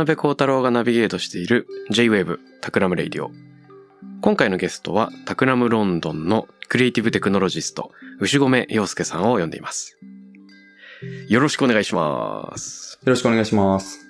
[0.00, 3.30] 辺幸太郎がナビゲートしている J-Wave タクラムレイディオ。
[4.20, 9.98] 今回のゲストはタクラムロンドンの creative technologist、牛込洋介さんを呼んでいます。
[11.28, 12.98] よろしくお願いします。
[13.02, 14.06] よろしくお願いします。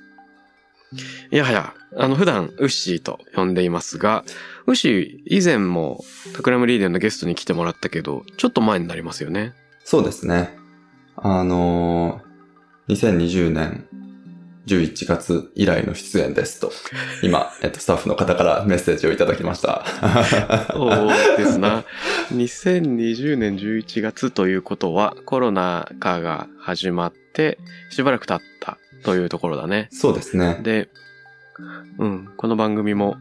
[1.31, 4.25] いやはや、あの普段ウッシーと呼んでいますが、
[4.67, 6.05] ウッシー以前も
[6.35, 9.55] タクラムレイディオのゲストに来てもらったけど、ちょっと前になりますよね。
[9.85, 10.57] そうですね。
[11.17, 13.87] あのー、2020年
[14.67, 16.71] 11月以来の出演ですと、
[17.23, 19.85] 今、えっと、スタッフの方からメッセージをいただきました。
[20.73, 21.85] そうですな。
[22.33, 27.59] 2020年11月ということはコロナ禍が始まって
[27.91, 29.89] しばらく経ったというところだね。
[29.91, 30.61] そうですね。
[30.63, 30.89] で、
[31.99, 33.17] うん、この番組も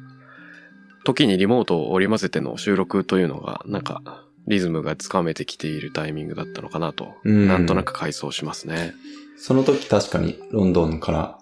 [1.06, 4.02] 時にリモートを織り交ぜての収録というのがなんか
[4.48, 8.94] リズムがつかめてきているタイミングだったのかなと、うんなんとなく回想しますね。
[9.42, 11.38] その時確かにロンドンから、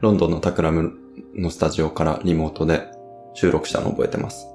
[0.00, 0.92] ロンドンのタクラム
[1.36, 2.88] のスタジオからリモートで
[3.32, 4.48] 収録したのを覚えてます。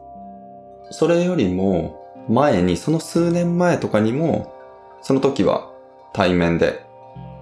[0.91, 4.53] それよりも前に、その数年前とかにも、
[5.01, 5.71] その時は
[6.11, 6.85] 対面で、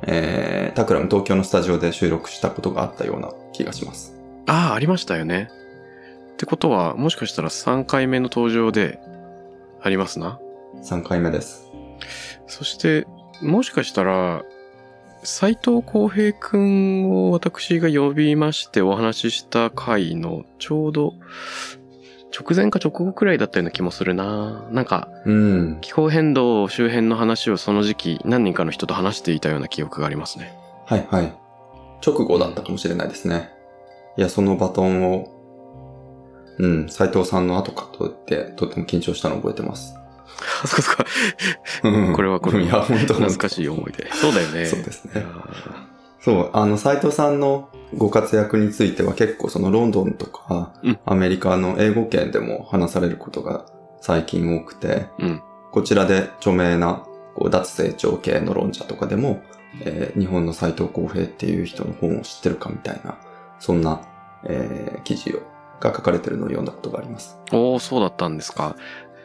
[0.03, 4.15] えー、タクラム東京のスタジオで収録したことがあったような気がします。
[4.45, 5.49] ああ、ありましたよね。
[6.33, 8.99] ってことはもしかしたら3回目の登場で
[9.81, 10.39] ありますな。
[10.83, 11.71] 3回目です。
[12.45, 13.07] そして、
[13.41, 14.43] もしかしたら、
[15.23, 21.13] 斉藤浩平くんを私が呼びましてお話しした回のちょうど
[22.37, 25.77] 直前か直後くらいだったような気もするななんかうん。
[25.81, 30.57] 気候変動周辺の話をその時期何人かの人と話していたような記憶がありますね。
[30.85, 31.33] はいはい。
[32.05, 33.49] 直後だったかもしれないですね。
[34.17, 35.27] いや、そのバトンを、
[36.57, 39.95] うん、斉藤さんの後かと言って、とても緊張したのを覚えてます。
[40.63, 41.05] あ、 そうか。
[41.83, 44.11] うんこれはこれいや、は本当懐かしい思い出。
[44.13, 44.65] そうだよね。
[44.65, 45.25] そうですね
[46.19, 53.65] そう、あの、斉藤さんのご活躍については結構そのロンドンとか、うんアメリカの英語圏でも話されることが
[54.01, 55.41] 最近多くて、ーうん。
[55.71, 57.03] こちらで著名な
[57.33, 59.41] こう脱成長系の論者とかでも、
[59.83, 63.17] えー日本の斉藤浩平っていう人の本を知ってるかみたいな、
[63.59, 64.01] そんな、
[64.43, 65.39] えー記事を
[65.79, 67.39] が書かれてるのを読んだことがあります。
[67.51, 68.75] おー、そうだったんですか。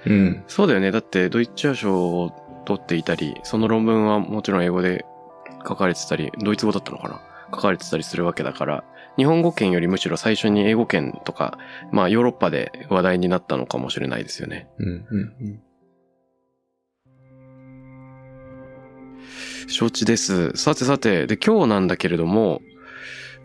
[0.06, 0.44] うん。
[0.46, 0.90] そうだよね。
[0.90, 2.30] だって、ドイツア賞を
[2.64, 5.04] 取っていたり、その論文はもちろん英語で
[5.66, 7.20] 書かれてたり、ドイツ語だったのかな？
[7.54, 8.84] 書かれてたりするわけだから、
[9.16, 11.58] 日本語圏よりむしろ最初に英語圏とか、
[11.92, 14.68] まあヨーロッパで話題になったのかもしれないですよね。
[14.78, 15.02] うん、うん、
[15.40, 15.62] うん。
[19.68, 20.52] 承知です。
[20.56, 22.60] さてさて、で、今日なんだけれども、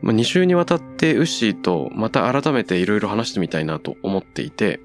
[0.02, 4.80] まあ、2週にわたってウッシーとまた改めていろいろ話してみたいなと思っていて、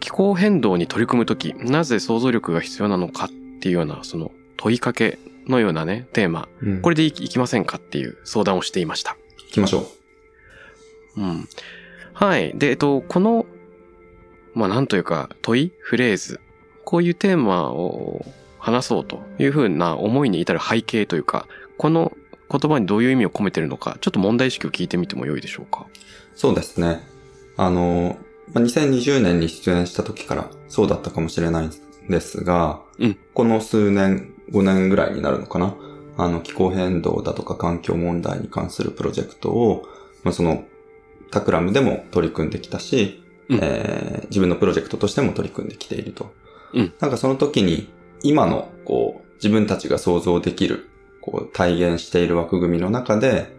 [0.00, 3.28] 気候変動に取り組むとき、なぜ想像力が必要なのかっ
[3.60, 9.16] ていうような、その問いかけのようなね、テーマ、うん、これでいいきませんかっていう相談をしていました。
[9.46, 9.86] 行きましょ
[11.16, 11.20] う。
[11.20, 11.48] うん。
[12.12, 12.52] はい。
[12.56, 13.46] で、えっと、この、
[14.54, 16.40] まあなんというか問い、フレーズ、
[16.84, 18.24] こういうテーマを
[18.58, 21.46] 話そうというふうな思いに至る背景というか、
[21.78, 22.12] この
[22.50, 25.86] 言葉にどういう意味を込めてるのか、ちょっと問題意識を聞いてみてもよいでしょうか？
[26.34, 27.00] そうですね。
[27.56, 28.18] あの、
[28.52, 31.70] まあ2020年に出演した時からそうだったかもしれないん
[32.08, 35.74] ですが、うんこの数年、5年ぐらいになるのかな？
[36.16, 39.86] あの、気候変動だとか環境問題に関するプロジェクトを、
[40.22, 40.64] まあ、その、
[41.30, 46.32] タクラムでも取り組んできたし、うんえー自分のプロジェクトとしても取り組んできていると。
[46.74, 47.88] うんなんかその時に、
[48.22, 50.90] 今の、こう、自分たちが想像できる、
[51.22, 53.54] こう、体現している枠組みの中で、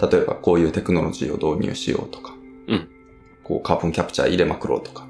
[0.00, 2.41] 例えばこういうテクノロジーを導入しようとか、うん
[3.52, 5.06] こう、カーボンキャプチャー入れまくろうとか、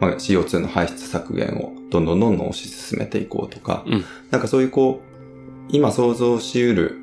[0.00, 5.14] まあ、CO2 の排出削減をどんどんどんどん推し進めていこうとか、うんなんかそういうこう、
[5.70, 6.98] 今想像し得る、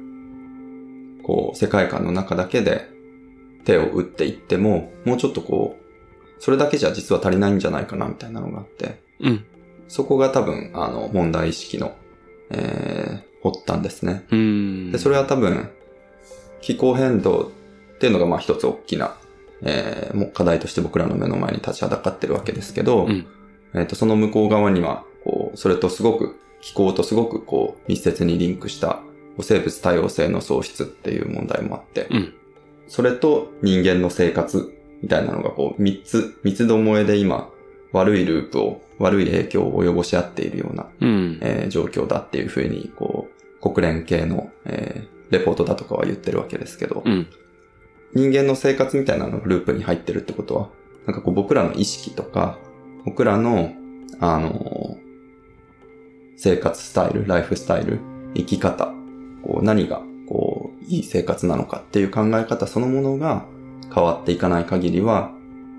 [1.24, 2.88] こう、世界観の中だけで
[3.66, 9.46] 手を打っていっても、もうちょっとこう、それだけじゃ実は足りないんじゃないかなみたいなのがあって、うん。
[9.88, 11.96] そこが多分、あの、問題意識の、
[12.50, 14.26] えー、発端ですね。
[14.32, 14.92] うん。
[14.92, 15.70] で、それは多分、
[16.62, 17.52] 気候変動
[17.96, 19.16] っていうのがまあ一つ大きな、
[19.64, 23.28] えー、もう課題として僕らの目の前に立ちはだかってるわけですけど、うん
[23.74, 29.02] えっ、と、その向こう側には、こう、それとすごく、気候とすごくこう、密接にリンクした、
[29.40, 32.34] 生物多様性の喪失っていう問題もあって、うん。
[32.88, 37.50] それと人間の生活みたいなのがこう、三つ、三つどもえで今、
[37.94, 41.40] 悪いループを、悪い影響を及ぼし合っているような、うん。
[41.42, 43.30] えー状況だっていうふうに、こ
[43.62, 47.26] う、国連系の、えーレポートだとかは言ってるわけですけど、うん。
[48.14, 50.70] 人間の生活みたいなのがループに入ってるってことは、
[51.06, 52.58] なんかこう僕らの意識とか、
[53.06, 53.72] 僕らの、
[54.20, 54.98] あの
[56.38, 58.00] 生活スタイル、ライフスタイル、
[58.36, 58.94] 生き方、
[59.44, 63.46] こう何が、こう、いい生活なのかっていう考え方そのものが
[63.94, 65.32] 変わっていかない限りは、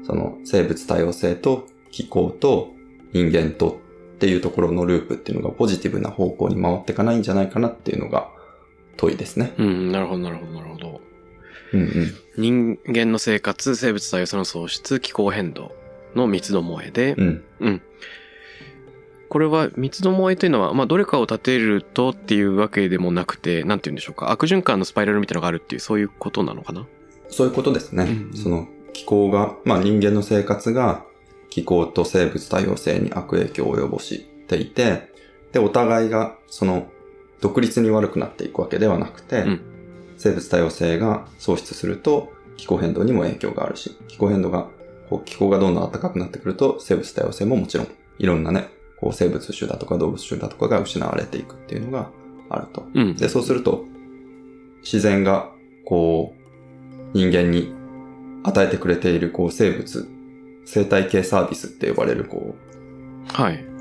[0.05, 2.73] その生物多様性と気候と
[3.13, 3.81] 人間と
[4.15, 8.29] っていうところのループっていうのがポジティブな方向に回っていかないんじゃないかなっていうのが
[8.97, 9.55] 問いですね。
[9.59, 9.93] うん。
[9.93, 11.01] なるほど、なるほど、なるほど。
[11.73, 12.15] うんうん。
[12.37, 15.75] 人間の生活、生物多様性の喪失、気候変動
[16.15, 17.25] の三つどもえで、う
[17.71, 17.83] ん。
[19.29, 24.31] これは三つどもえというのは、まあ、どれかを立てるとっていうわけでもなくて、なんて言うんでしょうか。
[24.31, 26.87] 悪循環のスパイラルみたいなのがあるっていう、そういうことなのかな？
[27.31, 28.05] そういうことですね。
[28.05, 31.07] うんうんその気候が、まあ人間の生活が
[31.49, 35.09] 気候と生物多様性に悪影響を及ぼしていて、
[35.53, 36.89] で、お互いがその
[37.41, 39.61] 独立に悪くなっていくわけではなくて、うん
[40.23, 44.69] 生物多様性が喪失すると気候変動にも影響があるし、気候変動が、
[45.11, 47.89] こう気候がどんどん暖かくなってくると生物多様性ももちろん
[48.21, 48.69] いろんなね、
[49.01, 52.09] こう生物種だとか動物種だとかが失われていくっていうのが
[52.51, 52.87] あると。
[52.95, 53.17] うん。
[53.17, 53.85] で、そうすると、
[54.83, 55.51] 自然が、
[55.85, 57.75] こう、人間に
[58.45, 60.09] 与えてくれている、こう、生物、
[60.65, 62.55] 生態系サービスって呼ばれる、こ
[63.33, 63.72] はい。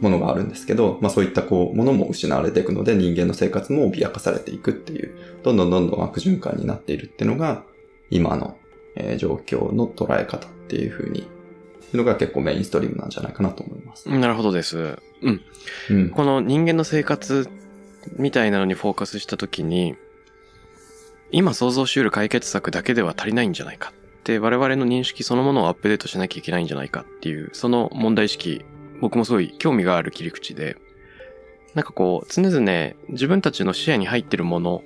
[0.00, 7.64] う、ものがあるんですけど、まあそういった、こう、ものも失われていくので、人間の生活も脅かされていくっていう、どんどんどんどん悪循環になっているっていうのが、
[8.10, 8.56] 今の、
[8.96, 11.24] えー状況の捉え方っていうふうに、い
[11.94, 14.08] うのが結構メインストリームなんじゃないかなと思います。
[14.08, 14.98] なるほどです。
[15.22, 15.42] うん。
[15.90, 16.10] うん。
[16.10, 17.48] この人間の生活
[18.16, 19.96] みたいなのにフォーカスしたときに、
[21.32, 28.64] 今想像し得る解決策だけでは足りないんじゃないかって我々の認識そのものをアップデートしなきゃいけないんじゃないかっていう、その問題意識、
[29.00, 30.76] 僕もすごい興味がある切り口で、
[31.74, 34.82] なんかこう、常々自分たちの視野に入ってるもの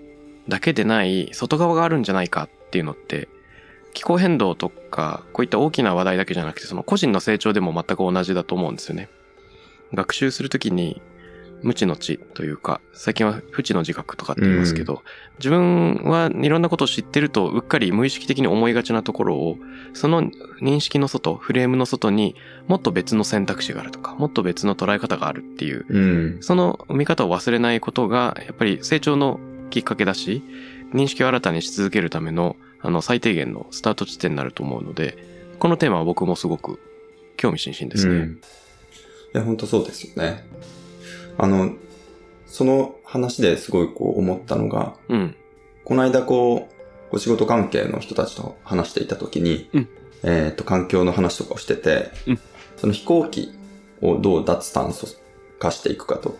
[0.48, 3.28] だけでない外側があるんじゃないかっていうのって、
[3.94, 9.08] 気候変動とか、こういった大きな話題だけじゃなくて、その個人の成長でも全く同じだと思うんですよね。
[9.94, 11.00] 学習するときに、
[11.64, 15.02] 無知の知というか、最近は不知の自覚とかって言いますけど、
[15.38, 19.58] 自分はいろんなことを知ってると、うっかり無意識的に思いがちなところを、
[19.94, 20.22] その
[20.60, 22.36] 認識の外、フレームの外に
[22.68, 26.38] もっと別の選択肢があるとか、もっと別の捉え方があるっていう、うん。
[26.42, 29.40] その見方を忘れないことが、やっぱり成長の
[29.70, 30.42] きっかけだし、
[30.92, 35.16] 認識を新たにし続けるための、あの、最低限のスタート地点になると思うので、
[35.58, 36.78] このテーマは僕もすごく
[37.38, 38.14] 興味津々ですね。
[38.14, 38.40] うん
[39.34, 40.44] いや、本当そうですよね。
[41.38, 41.72] あの、
[42.46, 45.36] その話ですごいこう思ったのが、うん。
[45.84, 46.68] この間こ
[47.10, 49.88] う、お仕事関係の人たちと話していたときに、うん
[50.22, 52.38] えっ、と、環境の話とかをしてて、うん
[52.76, 53.52] その飛行機
[54.02, 55.06] をどう脱炭素
[55.58, 56.38] 化していくかと。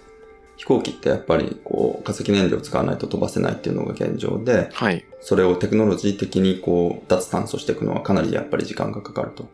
[0.57, 5.05] 飛行機ってやっぱりこう、化石燃料を使わないと飛ばせないっていうのが現状で、はい。
[5.21, 9.49] それをテクノロジー的にこう、脱炭素していくのはかなりやっぱり時間がかかると。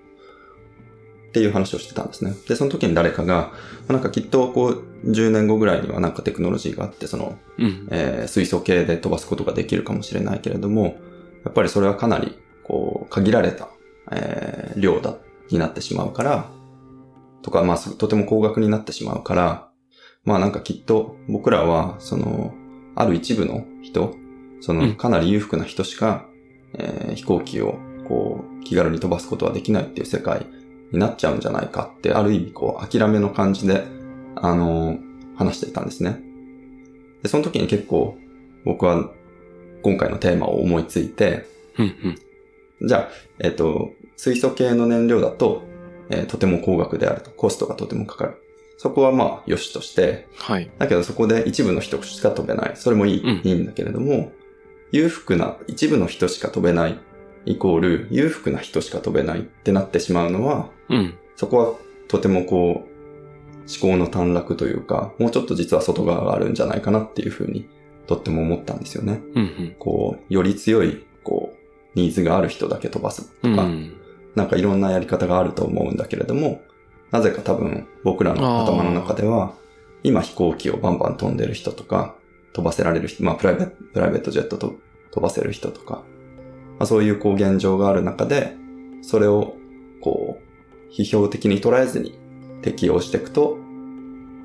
[1.31, 2.35] っていう話をしてたんですね。
[2.49, 3.53] で、その時に誰かが、
[3.87, 7.89] まあなんかきっとこう、10年後ぐらいにはなんかテクノロジーがあって、その、うん。
[7.91, 10.99] えー水素系で飛ばすことができるかもしれないけれども、
[11.45, 13.69] やっぱりそれはかなり、こう、限られた、
[14.11, 15.17] えー量だ、
[15.51, 16.51] になってしまうから、
[17.43, 19.69] とか、まあ、すとても高額になってしまうから、
[20.25, 22.53] まあなんかきっと僕らは、その、
[22.97, 24.15] ある一部の人、
[24.61, 26.27] そうんの、かなり裕福な人しか、
[26.75, 30.47] えー飛行機を、こう、気軽に飛ばすことはできないっていう世界
[30.93, 33.85] になっちゃうんじゃないかって、ある意味こう、諦めの感じで、
[34.37, 34.99] あの
[35.37, 36.21] 話していたんですね。
[37.23, 38.17] で、その時に結構
[38.65, 39.11] 僕は
[39.83, 41.47] 今回のテーマを思いついて。
[42.83, 45.63] じゃあ、えっ、と、水素系の燃料だと、
[46.11, 47.31] えーとても高額であると。
[47.31, 48.35] コストがとてもかかる。
[48.79, 50.71] そこはまあ、良しとして、はい。
[50.79, 52.73] だけどそこで一部の人しか飛べない。
[52.77, 54.33] それもいい、うんいいんだけれども、
[54.93, 56.99] 裕福な一部の人しか飛べない、
[57.47, 61.15] イコール裕福な人しか飛べないってなってしまうのは、うん。
[61.37, 61.75] そこは
[62.09, 62.91] とてもこう、
[63.83, 67.69] 思考の短絡というか、もうちょっと実は外側があるんじゃないかなっていうふうに、
[68.07, 69.23] とっても思ったんですよね。
[69.35, 69.77] うん。
[69.79, 71.59] こう、より強い、こう、
[71.95, 73.57] ニーズがある人だけ飛ばすとうん。
[73.57, 73.93] か、うん。
[74.35, 76.63] なんかいろんなやり方があると思うんだけれども、
[77.11, 79.55] なぜか多分僕らの頭の中では、
[80.03, 82.15] 今飛行機をバンバン飛んでる人とか、
[82.53, 84.75] 飛ばせられる人、まあプライベプライベートジェットと
[85.11, 86.03] 飛ばせる人とか、
[86.81, 88.57] まあそういうこう現状がある中で、
[89.03, 89.57] それを
[90.01, 92.19] こう、批評的に捉えずに
[92.63, 93.59] 適用していくと、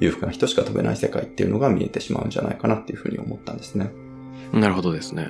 [0.02, 3.90] 裕福な人しか飛べない世界っていうのが見えてしまうんじゃないかなっていうふうに思ったんですね。
[4.52, 5.30] なるほどですね。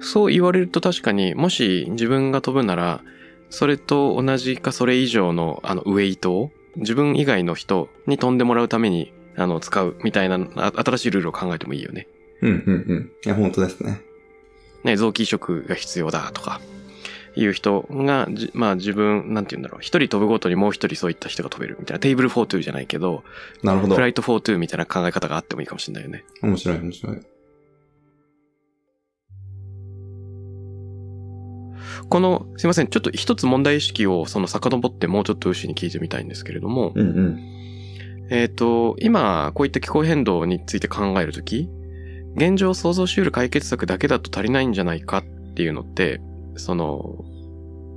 [0.00, 3.02] そう言われると確かに、もし自分が飛ぶなら、
[3.48, 12.08] それと同じかそれ以上のあのウェイトを自分以外の人に飛んでもらうためにあの使うみたいなあ新しいルールを考えてもいいよね。
[12.42, 13.10] うんうんうん。
[13.24, 14.00] いや、本当ですね。
[14.84, 16.60] ね、臓器移植が必要だとか、
[17.36, 23.22] いう人が、じまあ自分、なんて言うんだろう、一人飛ぶごとにもう一人そういった人が飛べるみたいな、 Table for Two じゃないけど、
[23.62, 24.00] なるほどフ。
[24.00, 26.24] ライトフォートゥーみたいな考え方があってもいいかもしれないよね。
[26.42, 27.20] 面白い面白い。
[32.08, 38.26] この、すいません、ちょっと一つ問題意識をその遡ってもうちょっとウッシーに聞いてみたいんですけれども、うんうん。
[38.30, 41.68] えっ、と、今、こういった気候変動について考えるとき、
[42.36, 46.20] 現状想像し得る解決策だけだと足りないんじゃないかっていうのって、
[46.56, 47.24] その、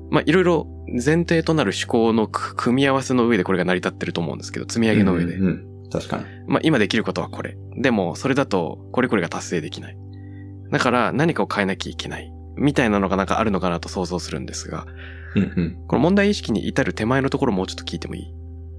[0.10, 5.36] まあ、いろいろ前提となる思考のく組み合わせの上でこれが成り立ってると思うんですけど、積み上げの上で。
[5.36, 6.24] うんうん確かに。
[6.48, 7.56] まあ、今できることはこれ。
[7.78, 9.98] でも、それだと、これこれが達成できない。
[10.72, 12.34] だから、何かを変えなきゃいけない。
[12.56, 14.88] みたいなのがなんかあるのかなと想像するんですが、
[15.36, 15.78] うんうん。
[15.88, 18.34] この問題意識に至る手前のところもうちょっと聞いてもいい？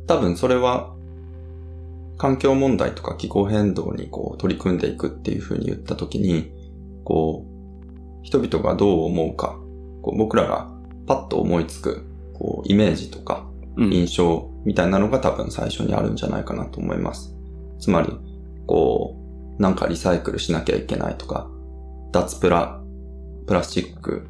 [0.09, 0.93] 多分それは、
[2.17, 6.53] 環境問題とか気候変動にこう取り組んでいくっていうふうに言ったときに、
[7.05, 9.59] こう、人々がどう思うか、
[10.03, 10.71] こう僕らが
[11.07, 13.93] パッと思いつく、こう、イメージとかうん。
[13.93, 17.35] 印象みたいなのが多分最初にあるんじゃないかなと思います。
[17.79, 18.09] つまり、
[18.67, 19.17] こ
[19.59, 21.49] う、なんかリサイクルしなきゃいけないとか、
[22.13, 22.81] 脱プラ、
[23.47, 24.27] プラスチック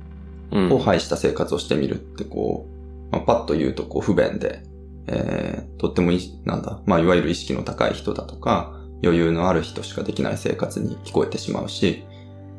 [0.50, 2.66] うんを排した生活をしてみるってこ
[3.10, 4.62] う、まあ、パッと言うとこう不便で、
[5.06, 12.04] えー、とってもいい、なんだ、まあいわゆる意識の高い人だとか、余裕のある人しかできない生活に聞こえてしまうし、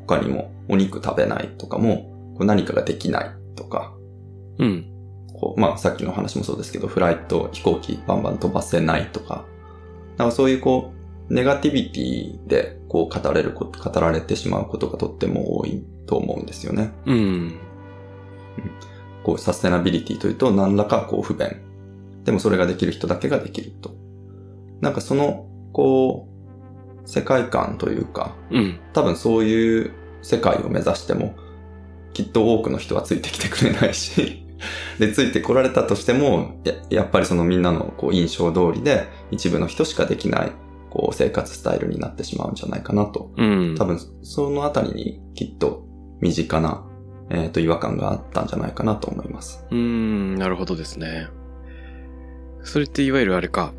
[0.08, 3.94] 他にもお肉食べないとかも、こう何かができないとか、
[4.60, 4.86] うん。
[5.34, 9.46] こう、まあさっきの話もそうですけど、フライト、飛行機バンバン飛ばせないとか、
[10.18, 10.92] なんかそういうこ
[11.30, 16.94] う、ネガティビティでこう語れること、語られてしまうことがとっても多いと思うんですよね。
[17.06, 17.56] うん。
[19.24, 21.65] こう、サステナビリティというと何らかこう不便。
[22.26, 23.96] でもそれができる人だけができると。
[24.82, 26.28] なんかその、こ
[27.04, 28.80] う、世界観というか、うん。
[28.94, 29.92] 多分そういう
[30.22, 31.36] 世界を目指しても、
[32.14, 34.44] きっと多くの人はついてきてくれないし、
[35.00, 40.52] で、ついてこられたとしても、ややっぱりそのみんなのこう印象通りで、一部の人しかできない、
[40.90, 43.76] こう、生活スタイルになってしまうんじゃないかなとうん。
[43.78, 45.86] 多分、そのあたりにきっと
[46.22, 46.86] 身近な、
[47.30, 49.66] えっ、と、違和感があったんじゃないかなと思います。
[49.70, 51.28] うーん、なるほどですね。
[52.66, 53.74] それっていわゆるあれか、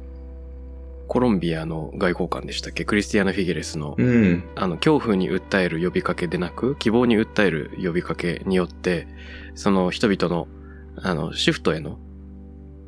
[1.08, 2.84] コロンビアの外交官でしたっけ？
[2.84, 4.44] クリスティアナ・フィゲレスの、うん。
[4.56, 9.06] あの、恐怖に訴える呼びかけでなく、希望に訴える呼びかけによって、
[9.54, 10.48] その人々の、
[10.96, 11.98] あの、シフトへの、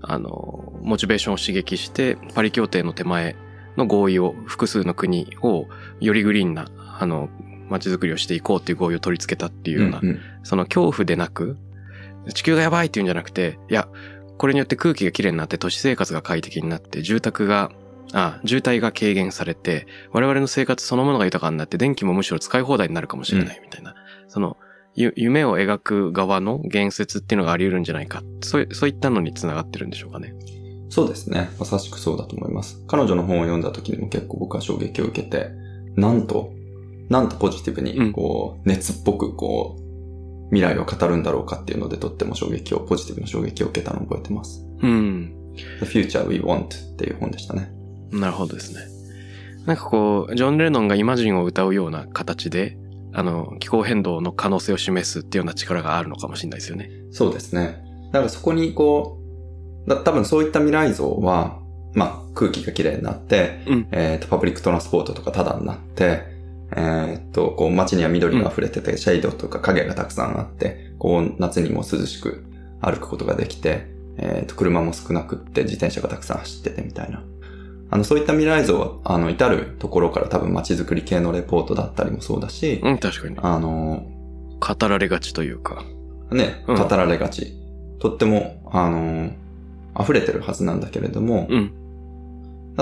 [0.00, 3.36] あの、モチベーションを刺激して、パリ協定の手前
[3.76, 5.68] の合意を、複数の国を、
[6.00, 6.66] よりグリーンな、
[6.98, 7.28] あの、
[7.68, 10.20] 街づくりをしていこうっていう合意を取り付けたっていうような、んん。
[10.42, 11.56] その恐怖でなく、
[12.34, 13.88] 地球がやばいっていうんじゃなくて、いや、
[14.38, 17.70] これによって空気がきれいになって都市生活が快適になって住宅が、
[18.12, 23.94] あ、渋滞が軽減されて、我々の生活そのものが豊かになって電気もむしろ使い放題になるかもしれないみたいな、
[24.28, 24.56] その、
[24.94, 28.22] ゆ夢を描く側の言説っていうのがあり得るんじゃないか。
[28.42, 30.34] そういそういったのにつながってるんでしょうかね。
[30.88, 31.50] そうですね。
[31.58, 32.82] まさしくそうだと思います。
[32.86, 35.50] 彼女の本を読んだ時にも結構僕は衝撃を受けて、
[35.96, 36.52] なんと、
[37.08, 39.87] なんとポジティブうんに、こう、熱っぽく、こう、
[40.50, 44.64] 未来を語るんだろうかっていうので、とっても衝撃を、ポジティブな衝撃を受けたのを覚えてます。
[44.82, 45.34] うん。
[45.80, 47.70] The Future We Want っていう本でしたね。
[48.10, 48.80] なるほどですね。
[49.66, 52.78] なんかこう、ジョン・レノンがイマジンを歌うような形で、
[53.12, 56.90] あの、気候変動の可能性を示すっていうような力があるのかもしれないですよね。
[57.10, 57.82] そうですね。
[58.12, 59.18] だからそこにこ
[59.86, 61.58] う、だ多分そういった未来像は、
[61.94, 66.37] まあ空気がきれいになって、うんえっ、と、パブリックトランスポートとかタダになって、
[66.76, 72.44] えっ、と、こう街には緑が溢れてて、シェイドとか影がたくさんあって、こう夏にも涼しく
[72.80, 73.86] 歩くことができて、
[74.18, 77.22] えっ、と、車も少なくって自転車がたくさん走っててみたいな。
[77.90, 83.36] あの、そういった未来像は、あの、至るところから多分街づくり系のレポートだったりもそうだし、うん、確かに。
[83.40, 84.06] あの、
[84.60, 85.84] 語られがちというか。
[86.30, 87.54] ね、うん語られがち。
[87.98, 89.32] とっても、あのー
[90.00, 91.72] 溢れてるはずなんだけれども、うん。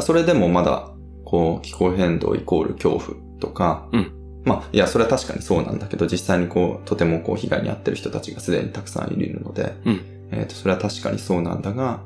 [0.03, 0.91] それでもまだ、
[1.25, 4.13] こう、気候変動イコール恐怖とか、うん。
[4.45, 10.01] まあ、いや、それは確かにそうなんだけど、実際にこう、とてもこう、被害に遭ってる人たちがすでにたくさんいるので、うん。
[10.31, 12.01] えっ、と、それは確かにそうなんだが、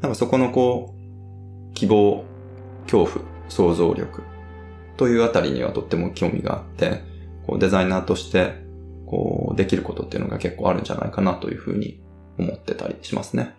[0.00, 2.24] なんかそこのこう、希望、
[2.84, 4.22] 恐怖、想像力
[4.96, 7.02] というあたりにはとっても興味があって、
[7.46, 8.54] こうデザイナーとして、
[9.06, 12.00] こう、できることっていうのが結構あるんじゃないかなというふうに
[12.38, 13.54] 思ってたりしますね。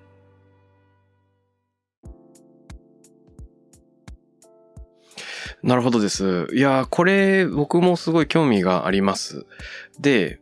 [5.63, 6.47] なるほどです。
[6.53, 9.45] いやー、これ僕もすごい興味があります。
[9.99, 10.39] で、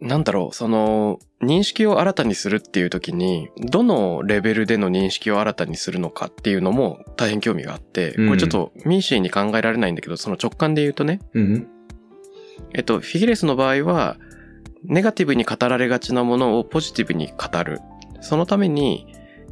[0.00, 11.68] なんだろう、その、認識を新たにするっていう時に、どのレベルでの認識を新たにするのかっていうのも大変興味があって、これちょっとミーシーに考えられないんだけど、その直感で言うとね、うん。
[12.74, 14.16] えっと、フィギレスの場合は、
[14.84, 17.80] ネガティブに語られがちなものをポジティブに語る。
[18.20, 19.06] そのために、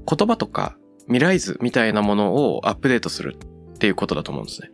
[0.08, 3.36] 言葉とか未来図みたいなものをアップデートする
[3.76, 4.70] っていうことだと思うんですね。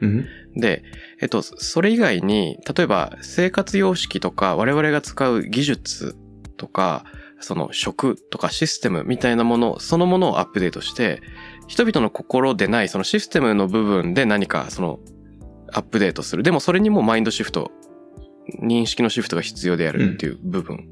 [0.00, 0.26] うん。
[0.54, 0.84] で、
[1.20, 6.16] えっと、それ以外に、例えば生活様式とか我々が使う技術
[6.56, 7.04] とか、
[7.40, 11.22] その食とかシステムみたいなもの、そのものをアップデートして、
[11.66, 15.00] 人々の心でないそのシステムの部分で何かその
[15.72, 16.42] アップデートする。
[16.42, 17.72] でもそれにもマインドシフト、
[18.60, 20.90] 認識のシフトが必要であるっていう部分。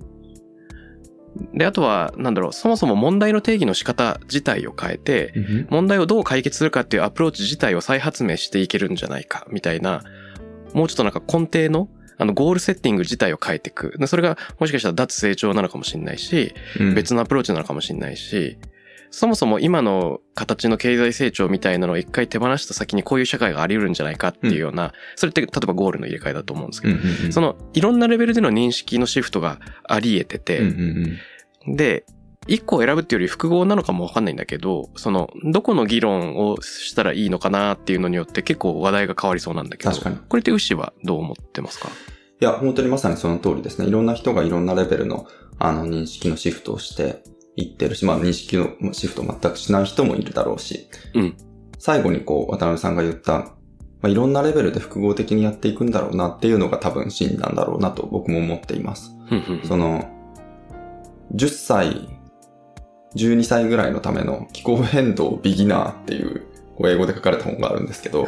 [1.55, 5.67] で、あとは、なんだろう、そもそも問題の定義の仕方自体を変えて、うん。
[5.71, 10.03] 問題をどう解決するかっていうアプローチ自体を再発明していけるんじゃないか、みたいな、
[10.75, 13.97] もうちょっとなんか根底の、あの、ゴールセッティング自体を変えていく。
[13.99, 18.59] でそれが、もしかしたら脱成長なのかもしれないし、うん別のアプローチなのかもしれないし、
[19.11, 27.33] そもそも今の形の経済成長みたいなのを一回手放した先にこういう社会があり得るんじゃないかっていうような、それって例えばゴールの入れ替えだと思うんですけど、うんうんうん。
[27.33, 31.19] そのいろんなレベルでの認識のシフトがあり得てて、うんうん
[31.69, 31.77] うん。
[31.77, 32.05] で、
[32.47, 41.91] 一個を選ぶっていうより複合なのかもわかんないんだけど、その、どこの議論をしたらいいのかなっていうのによって結構話題が変わりそうなんだけど、これってウッシーはどう思ってますか？
[42.41, 43.87] いや、本当にまさにその通りですね。
[43.87, 45.27] いろんな人がいろんなレベルの、
[45.59, 47.23] あの、認識のシフトをして
[47.57, 50.89] いってるし、まあ、認識のシフトを全くしない人もいるだろうし。
[51.15, 51.37] うん。
[51.79, 53.55] 最後にこう、渡辺さんが言った、ま
[54.03, 59.15] あ、いろんなレベルで複合的にやっていくんだろうなっていうのが多分真なんだろうなと僕も思っています。
[59.65, 60.09] その、
[61.35, 62.09] 10歳、
[63.17, 66.47] 12歳ぐらいのための気候変動ビギナーっていう、
[66.77, 68.27] こう英語で書かれた本があるんですけど。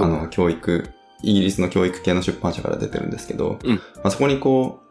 [0.00, 0.88] あの、教育、
[1.22, 4.87] イギリスの教育系の出版社から出てるんですけど、うんまあ、そこにこう、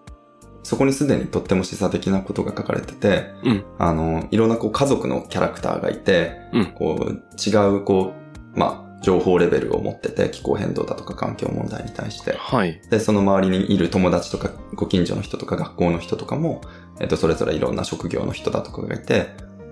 [0.68, 8.14] そこにすでにとっても示唆的なことが書かれてて、うんあの、いろんなこう家族のキャラクターがいて、うんこう、違うこ
[8.54, 12.34] う、まあ、情報レベルを持ってて、気候変動だとか環境問題に対して。
[12.34, 12.82] はい。
[12.90, 16.60] で、その周りにいる友達とか、ご近所の人とか、学校の人とかも、
[17.00, 19.28] えっと、それぞれいろんな職業の人だとかがいて、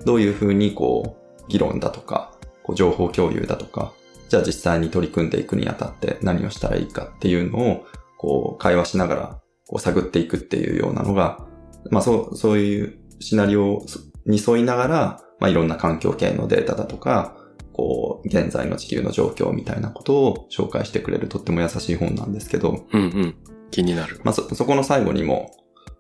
[0.06, 2.32] どういうふうにこう、議論だとか、
[2.64, 3.92] こう情報共有だとか、
[4.30, 7.86] じゃあ実際に取り組んでいくにあたって何をしたらいいかっていうのを、
[8.18, 11.46] こう、会話しながら、こう、探っていくっていうようなのが、
[11.92, 13.86] まあ、そう、そういうシナリオ
[14.26, 17.38] に沿いながら、まあ、いろんな環境系のデータだとか、
[17.74, 23.36] こう、現在の地球の状況みたいなことを紹介してくれるとっても優しい本なんですけど、うんうん。
[23.72, 24.22] 気になる。
[24.24, 25.52] まあ、そ、そこの最後にも、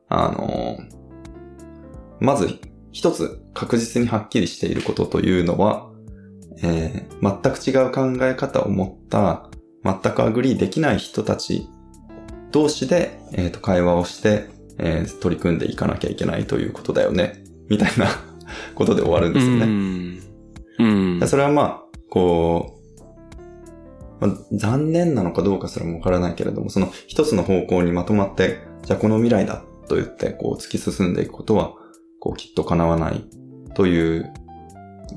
[0.08, 1.06] あのー
[2.21, 2.60] まず
[2.93, 5.91] 一つ確実にはっきりしていることというのは、
[6.63, 9.49] えー全く違う考え方を持った、
[9.84, 11.67] 全く agree できない人たち
[12.56, 18.08] 同士で、えーと会話をして、えー取り組んでいかなきゃいけないということだよね、みたいな
[18.76, 19.65] ことで終わるんですよね。
[19.65, 20.20] うん。
[20.80, 20.84] う
[21.15, 21.20] ん。
[21.20, 22.80] でそれはまあ、こ
[24.22, 31.74] う、まあ残念なのかどうかすらもわからないけれども、その一つの方向にまとまって、じゃあこの未来だと言って、こう突き進んでいくことは、
[32.22, 33.26] こうきっと叶わない
[33.74, 34.32] という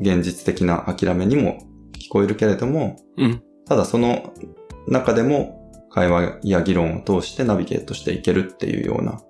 [0.01, 1.59] 現実的な諦めにも
[1.92, 3.42] 聞こえるけれども、うん。
[3.68, 4.33] ただその
[4.88, 5.57] 中でも
[5.90, 9.24] 会話や議論を通してナビゲートしていけるっていうような、こ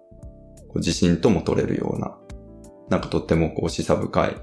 [0.76, 2.16] う自信とも取れるような、
[2.90, 4.36] なんかとってもこう示唆深い、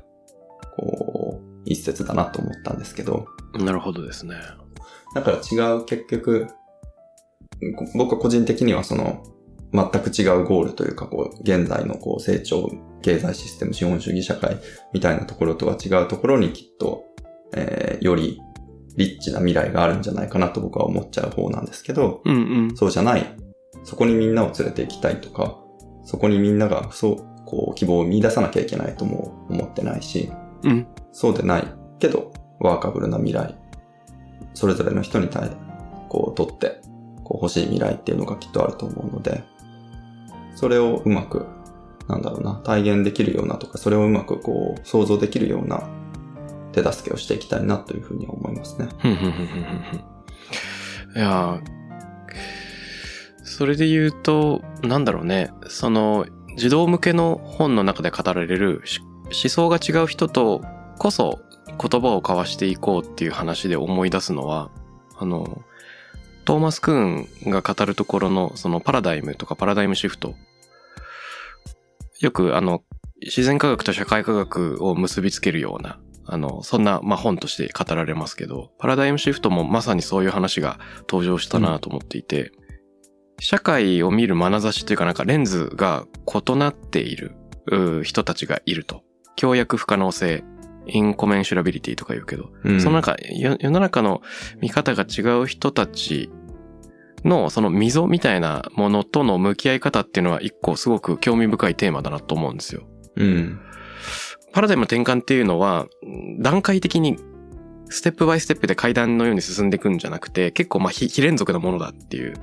[0.78, 3.28] こう、一節だなと思ったんですけど、
[3.60, 4.36] なるほどですね。
[5.14, 6.48] だから違う結局、
[7.78, 9.24] こ僕は個人的にはその、
[9.74, 12.70] 全く違うゴールというか、こう、現在のこう成長、
[13.02, 14.58] 経済システム、資本主義社会
[14.94, 17.04] みたいなところとは違うところにきっと、
[17.54, 18.40] えーより
[18.98, 22.40] リッチな未来があるんじゃないかなと僕は思っちゃう方なんですけど、うんう
[22.74, 22.78] ん。
[22.78, 23.36] そうじゃない。
[23.84, 25.60] そこにみんなを連れて行きたいとか、
[26.04, 30.32] そこにみんながそう、こう、希望を見出さなきゃいけないとも思ってないし、
[30.64, 30.88] うん。
[31.12, 31.68] そうでない
[32.00, 33.56] けど、ワーカブルな未来、
[34.54, 35.50] それぞれの人に対、
[36.10, 36.82] こう、とって、
[37.24, 39.44] こう、欲しい未来っていうのがきっとあると思うので、
[40.56, 41.46] それをうまく、
[42.08, 45.88] なんだろうな、体現できるようなとか、それをうまくこう、想像できるような
[46.84, 48.90] 手助けをしていきたいなというふうに思いますね。
[51.16, 51.62] いや
[53.44, 56.26] それで言うと、なんだろうね、その、
[56.58, 58.84] 児童向けの本の中で語られる
[59.26, 60.62] 思想が違う人と
[60.98, 61.40] こそ
[61.80, 64.72] 言葉を交わしていこうっていう話で思い出すのは、
[65.18, 65.62] あの、
[66.44, 70.36] トーマス・クーンが語るところのそのパラダイムとかパラダイムシフト。
[72.20, 72.84] よくあの、
[73.22, 82.52] 自然科学と社会科学を結びつけるような、あの、そんな、まあ、本として語られますけど、パラダイムシフトもまさにそういう話が登場したなと思っていて、
[83.40, 87.36] 社会を見る眼差しというかなんかレンズが異なっている
[87.68, 89.04] う人たちがいると。
[89.36, 90.44] 共約不可能性、
[90.88, 94.22] incommensurability とか言うけど、うんその中、世世の中の
[94.62, 96.30] 見方が違う人たち
[97.24, 102.88] のその溝みたいなものとの向き合い方っていうのは一個すごく興味深いテーマだなと思うんですよ。
[103.16, 103.60] うん。
[104.56, 105.88] パラダイムの転換っていうのは、
[106.40, 107.18] 段階的に
[107.90, 112.36] ステップバイステップで階段のように進んでいくんじゃなくて、結構まあ非非連続なものだっていう。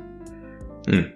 [0.89, 1.15] うん。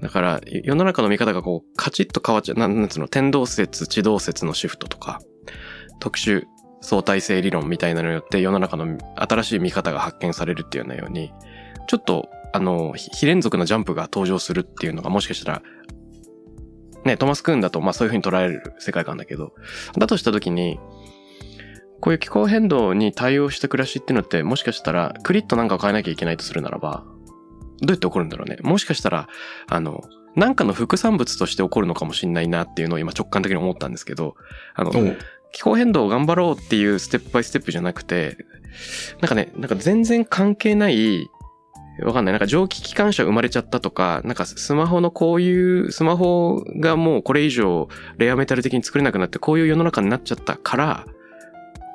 [0.00, 5.20] だから、世の中の見方がこう、カチッと変わっちゃう、なんつうの、天動説、地動説のシフトとか、
[6.00, 6.44] 特殊
[6.80, 11.30] 相対性理論みたいなのによって世の中の新しい見方が発見されるっていうようなように、
[11.88, 15.62] ちょっと、あの、非非連続なジャンプが登場するっていうのがもしかしたら、
[17.06, 19.54] ね、トマス・クーンだと、まあそういうふうに捉える世界観だけど、
[19.96, 20.78] だとしたときに、
[22.00, 27.04] こういう気候変動に対応した暮らしっていうのって、もしかしたら、クリッとなんかを変えなきゃいけないとするならば、
[27.80, 28.58] どうやって起こるんだろうね。
[28.62, 29.28] もしかしたら、
[29.68, 30.02] あの、
[30.34, 34.36] なんかの副産物として起こるのかもしれないなっていうのを今直感的に思ったんですけど、
[34.74, 34.92] あの、
[35.52, 38.36] 気候変動を頑張ろうっていうステップバイステップじゃなくて、
[39.22, 41.28] なんかね、なんか全然関係ない、
[42.02, 42.32] わかんない。
[42.32, 51.06] なんか蒸気機関車生まれちゃったとか、なんかスマホのこういう、スマホがもうこれ以上レアメタル的に作れなくなってこういう世の中になっちゃったから、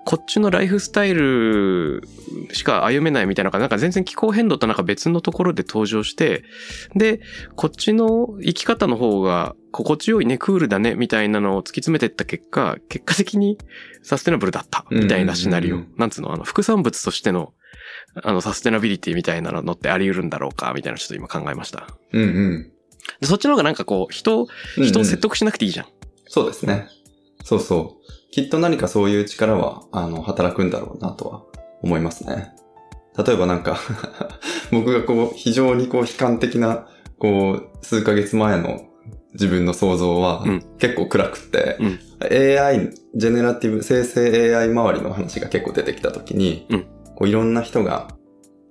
[0.04, 2.02] こっちのライフスタイル
[2.54, 6.44] しか歩めないみたいなのが、なんか全然気候変動となんか別のところで登場して、
[6.96, 7.22] で、
[7.56, 13.58] こっちの生き方の方が心地よいね、クールだね、みたいなのを突き詰めていった結果、結果的に
[14.02, 15.82] サステナブルだった、みたいなシナリオ。
[15.98, 17.54] なんつうの、あの、副産物としての、
[18.16, 21.88] あの、サステナビリティみたいなのってあり得るんだろうか、みたいなちょっと今考えました。
[22.12, 22.72] うんうん。
[23.20, 24.48] でそっちの方がなんかこう、人を、
[24.78, 25.86] 人を説得しなくていいじゃん。
[26.28, 26.88] そうですね。
[27.44, 28.32] そうそう。
[28.32, 31.44] きっと何かそういう力は、あの、働くんだろうなとは
[31.82, 32.52] 思いますね。
[33.18, 33.80] 例えばなんか、
[34.72, 38.86] 僕がこう、非常にこう、悲観的な、こう、数ヶ月前の
[39.34, 48.10] 自分の想像はうん、結構暗くって、うん AI、ジェネラティブ、生成 AI 周りの話が結構出てきたときに、うんこういろんな人が、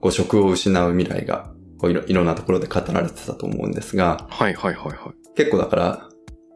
[0.00, 5.34] こう、職を失う未来が、こういろ、いろんなところで語られてたと思うんですが、はいはいはいはい。
[5.36, 6.08] 結構だから、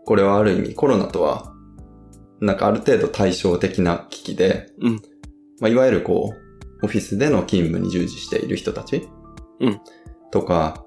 [0.04, 1.52] これはある意味コロナとは、
[2.40, 4.92] なんかある程度対照的な危機で、うん。
[5.60, 6.34] まあ、いわゆるこ
[6.82, 9.08] う、オフィスでの勤務に従事している人たち、
[9.60, 9.80] うん。
[10.30, 10.84] とか、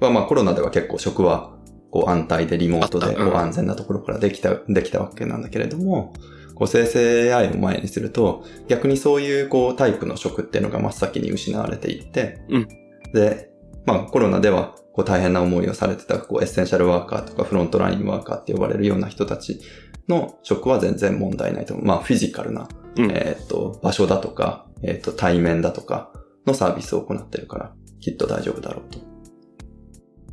[0.00, 1.54] はまあコロナでは結構職は
[1.90, 6.12] こう安泰でリモートでこう安全なところからできた、できたわけなんだけれども、
[6.54, 12.68] こう生成 AI を前にすると、逆にそういうこうタイプの職っていうのが真っ先に失われていって、うん
[13.12, 13.50] で、
[13.86, 19.60] まあコロナではこう大変な思いをされてたこうエッセンシャルワーカーとかフロントラインワーカーって呼ばれるような人たち
[20.08, 21.76] の職は全然問題ないと。
[21.76, 23.10] まあフィジカルな、うん。
[23.10, 26.12] えーっと、場所だとか、えーっと、対面だとか
[26.46, 28.98] のサービスを行ってるから、きっと大丈夫だろうと。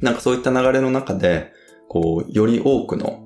[0.02, 1.54] なんかそういった流れの中で、
[1.88, 3.26] こう、より多くの、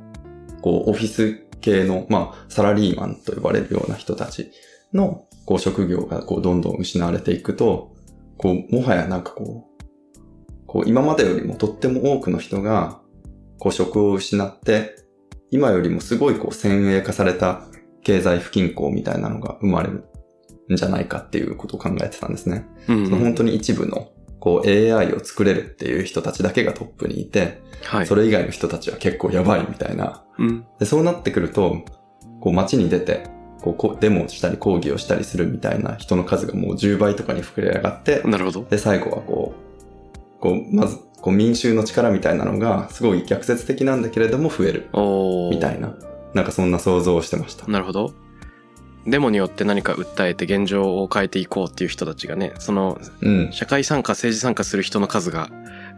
[0.61, 4.51] こう、オフィス系の、まあ、サラリーマンと呼ばれるような人たち
[4.93, 7.95] の、こう、職業が、こう、どんどん失われていくと、
[8.37, 13.01] こう、もはやなんかこう、こう、今までよりもとっても多くの人が、
[13.57, 14.95] こう、職を失って、
[15.49, 17.65] 今よりもすごいこう、先鋭化された
[18.03, 20.03] 経済不均衡みたいなのが生まれる
[20.71, 22.67] んじゃないかっていうことを考えてたんですね。
[22.87, 24.11] うんその本当に一部の、
[24.45, 28.05] こう AI を作れるっていう人たちだけがトップにいて、はい。
[28.05, 30.23] それ以外の人たちは結構やばいみたいな。
[30.37, 30.67] うん。
[30.77, 31.83] で、そうなってくると、
[32.41, 33.27] こう街に出て、
[33.63, 38.63] こうデモをしたり抗議をしたりするみたいな人の数がもう10倍とかに膨れ上がって、なるほど。
[38.69, 39.55] で、最後はこ
[40.37, 44.89] う、こう、まず、こう民衆の力みたいなのが、すごい逆説的なんだけれども増える、
[45.49, 45.95] みたいな。
[46.35, 47.65] なんかそんな想像をしてました。
[47.65, 48.13] なるほど。
[49.07, 53.51] デモによって何か訴えて現状を変えていこうっていう人たちがね、そのうん。
[53.51, 55.49] 社会参加、政治参加する人の数が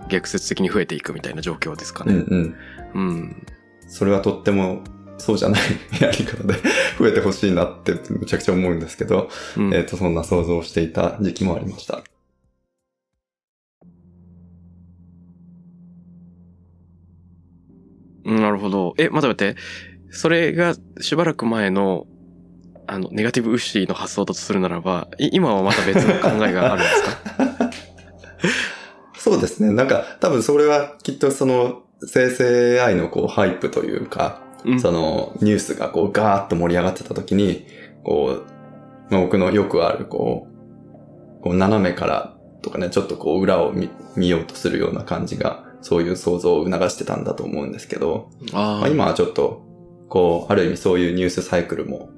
[0.10, 2.13] 逆説的に増えていくみたいな状況ですかね。
[2.13, 2.56] うん
[2.93, 3.02] うん。
[3.10, 3.46] うん。
[3.88, 4.82] それはとっても、
[5.17, 5.62] そうじゃない
[6.00, 6.54] やり方で
[7.00, 12.04] 増えてほしいなってむちゃくちゃ思うんですけど、うんえっ、と、そんな想像をしていた時期もありました。
[18.26, 18.93] うんなるほど。
[18.98, 19.62] え、待って待って。
[20.12, 22.06] それがしばらく前の、
[22.88, 27.04] あの、ネガティブウッシーの発想だとするならば、い今はまた別の考えがあるんです
[27.58, 27.71] か？
[29.17, 29.73] そうですね。
[29.73, 34.80] なんか、多分それはきっとその、生成 AI のこう、ハイプというか、うん。
[34.80, 37.65] その、ニュースがこう、ガーッと盛り上がってた時に、
[38.04, 38.38] こ
[39.10, 40.47] う、まあ、僕のよくある、こ
[41.39, 49.63] う、こう、斜めからとかね、ちょっとこう、裏を見見ようとするような感じが、そういう想像を促してたんだと思うんですけど、あまあ、今はちょっと、
[50.10, 52.10] こう、ある意味そういうニュースサイクルも、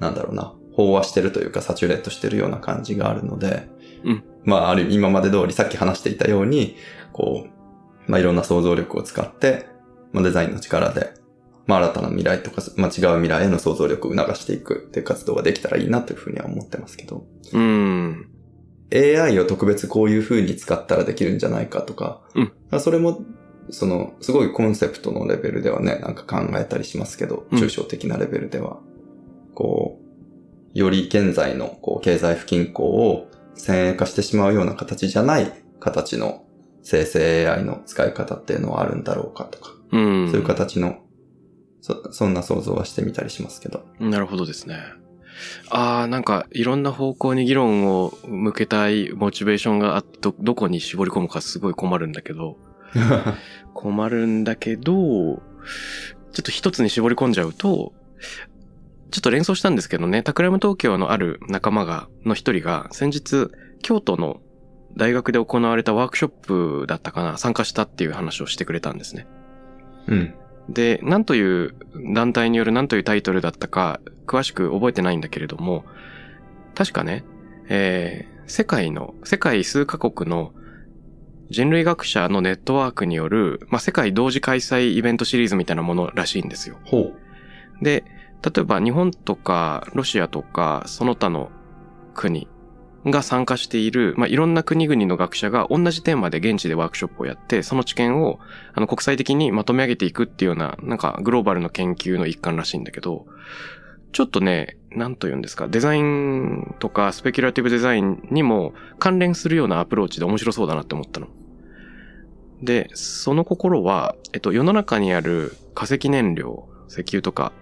[0.00, 3.68] なんだろうな、飽和してるというか、サチュレートしてるような感じがあるので、
[4.04, 4.24] うん。
[4.44, 6.76] まあ、ある意味今まで通りさっき話していたように、
[7.12, 9.66] こう、まあ、いろんな想像力を使って、
[10.12, 11.12] まあ、デザインの力で、
[11.66, 18.30] まあ、新たな未来とか、まあ、違う未来への想像力を促していくっていう活動ができたらいいなというふうには思ってますけど、うん。
[18.92, 22.52] AI を特別こういう風に使ったらできるんじゃないかとか、うん。
[22.70, 23.20] まあそれも、
[23.70, 27.58] その、すごいコンセプトのレベルではね、なんか考えたりしますけど、うん。
[27.60, 28.80] 抽象的なレベルでは、
[29.60, 30.00] こ
[30.74, 36.46] う、より現在のこう経済不均衡を先鋭化してしまうような形じゃない形の
[36.82, 40.30] 生成 AI の使い方っていうのはあるんだろうかとか、うん。
[40.30, 41.00] そういう形の、
[41.82, 43.84] そ、そんな想像はしてみたりしますけど。
[43.98, 44.78] なるほどですね。
[45.68, 52.56] ああ、なんかいろんな方向に議論を向けたいモチベーションがあど、どこに絞り込むかすごい困るんだけど、
[53.74, 55.40] 困るんだけど、ちょ
[56.40, 57.92] っと一つに絞り込んじゃうと、
[59.10, 63.50] ちょっと連想したんですけどね、タクラム東京のある仲間が、の一人が、先日、
[63.82, 64.40] 京都の
[64.96, 69.26] 大学で行われたワークショップだったかな、参加したっていう話をしてくれたんですね。
[70.06, 70.34] うん。
[70.68, 71.74] で、何という
[72.14, 75.84] 団体による何というタイトルだったか、詳しく覚えてないんだけれども、
[76.74, 77.24] 確かね、
[77.68, 80.52] えー世界の、世界数カ国の
[81.50, 86.76] 人類学者のネットワークによる、まあ、世界同時開催イベントシリーズみたいなものらしいんですよ。
[86.84, 87.12] ほ
[87.80, 88.04] で、
[88.42, 91.50] 例えば日本とかロシアとかその他の
[92.14, 92.48] 国
[93.06, 98.40] が参加している、まあ、いろんな国々の学者が同じテーマで現地でワークショップをやって、その知見を
[98.74, 103.26] あの国際的にまとめ上げていくっていうような、なんかグローバルの研究の一環らしいんだけど、
[104.12, 111.28] ちょっとね、なんと言うんですか、デザインとかスペキュラティブデザインにも関連するようなアプローチで面白そうだなって思ったの。
[112.62, 117.52] で、その心は、えっと、世の中にある化石燃料、石油とか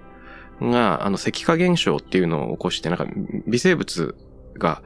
[0.61, 3.07] が、あの、石化現象っていうのを起こして、なんか、
[3.47, 4.14] 微生物
[4.59, 4.83] が、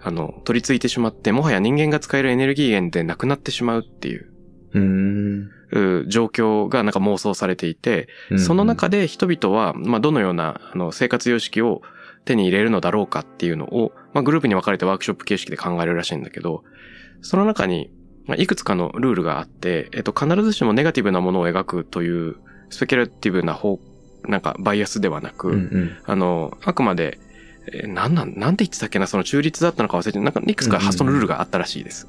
[0.00, 4.30] あの、取り付いてしまって、もはや人間が使えるエネルギー源でなくなってしまうっていう、
[4.74, 4.80] う。
[4.80, 5.50] ん。
[5.72, 11.82] う状況がなんか妄想されていて、うんその中で人々は、まあ、どのような、あの、生活様式を
[12.24, 16.64] 手に入れるのだろうかっていうのを、まあ、グループに分かれてワークショップ形式で考えるらしいんだけど、
[17.22, 17.90] その中に、
[18.26, 22.36] まあいくつかのルールがあって、えっと、必ずしもネガティブなものを描くという、
[22.70, 23.78] スペキュラティブな方、
[24.28, 25.96] なんか、バイアスではなく、うんうん。
[26.04, 27.18] あの、あくまで、
[27.72, 32.08] えーなんなん、なんて言ってたっけな、その中立だったのか忘れて、なんか、いくつかうんうんうん発想のルールがあったらしいです。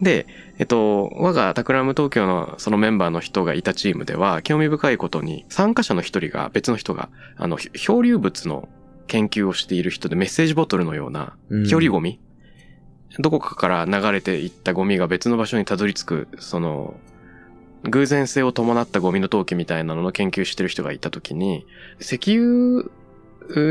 [0.00, 0.26] で、
[0.58, 8.68] えっと、我がタクラム東京のそのメンバーの人がいたチームでは、興味深いことに、参加者の一人が、別の人が、あの、ひ漂流物の
[9.06, 12.20] 研究をしている人でメッセージボトルのような、うん漂流ゴミ、
[13.18, 16.98] どこかから流れていったゴミが別の場所にたどり着く、その、
[17.88, 21.66] 偶然性を伴ったゴミの投棄みたいなのの研究してる人がいたときに、
[22.00, 22.88] 石油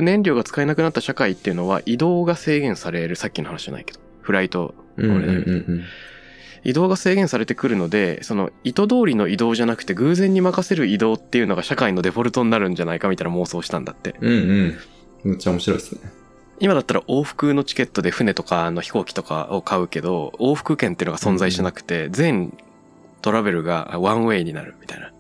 [0.02, 5.84] 燃料が使えなくなった社会っていうのは移動が制限される、さっきの話じゃないけど、フライト、うんうん俺だようん
[6.66, 14.16] 移動が制限されてくるので、その意図通りの移動じゃなくて偶然に任せる移動っていうのが社会のデフォルトになるんじゃないかみたいな妄想をしたんだって。
[14.20, 14.78] うんうん。
[15.24, 16.02] めっちゃ面白いですね。
[16.60, 22.58] 今だったら往復のチケットで船とかの飛行機とかを買うけど、往復券っていうのが存在しなくて、全
[23.26, 25.12] トラベルが one way になるみたいな。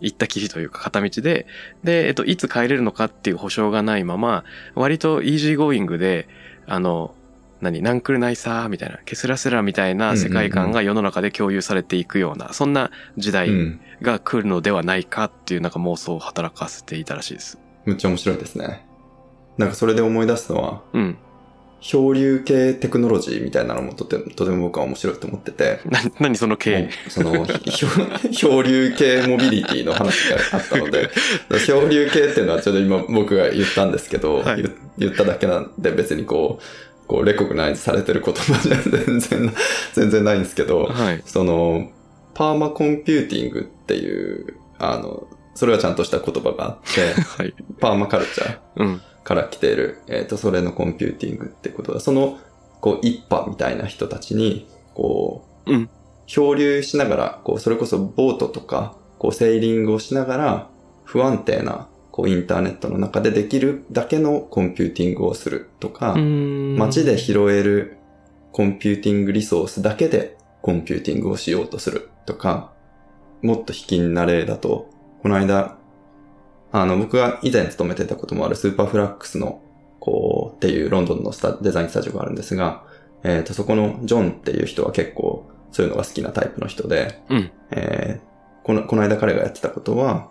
[0.00, 1.46] 行ったきりというか片道で、
[1.82, 6.28] で、えっと、いつ帰れるのかっていう保証がないまま、割と easygoing で、
[6.66, 7.14] あの、
[7.62, 13.80] 何、ナンクルないさーみたいな、ケセラセラみたいな世界観が世の中で共有されていくような、そんな時代うん。
[14.02, 17.58] が来るのではないかっていうなんか妄想を働かせていたらしいです。
[17.86, 18.84] めっちゃ面白いですね。
[19.56, 21.16] なんかそれで思い出すのは、うん。
[21.82, 26.88] 漂流系テクノロジーみたいなのもとても、とても僕は面白いと思ってて、な、何その系。
[27.08, 27.44] その、
[28.30, 31.10] 漂流系モビリティの話があったので、
[31.66, 39.54] 漂流系っていうのはちょっと今僕が言ったんですけど、はい言言っただけなんで別にこう、こう、レコグナイズされてる言葉じゃ全然、
[39.92, 41.22] 全然ないんですけど、はい。
[41.26, 41.90] その、
[42.34, 47.54] パーマコンピューティングっていう、あの、それはちゃんとした言葉があって、はい。
[47.80, 49.02] パーマカルチャーうん。
[49.24, 52.38] から来ている、えっ、と、それのコンピューティングってことは、その、
[52.80, 55.90] こう、一派みたいな人たちに、こう、うん。
[56.26, 60.68] 漂流しながら、こう、それこそボートとか、こう、セーリングをしながら、
[61.04, 67.98] 不安定な、こう、インターネットの中でできるだけのコンピューティングをするとか、街街で拾える
[68.52, 72.72] コンピューティングリソースだけでコンピューティングをしようとするとか、
[73.42, 74.90] もっと卑近な例だと、
[75.22, 75.76] この間、
[76.72, 79.62] あの、僕が以前勤めてたこともあるスーパーフラックスの、
[80.00, 82.84] こう、っていうロンドンのスタデザインスタジオがあるんですが、
[83.22, 87.50] えっ、と、そこのジョンっていう人は結構そういうのが好きなタイプの人で、うん。
[87.70, 88.32] えー
[88.62, 90.30] この、この間彼がやってたことは、